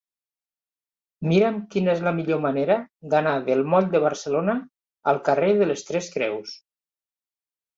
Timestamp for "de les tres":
5.61-6.11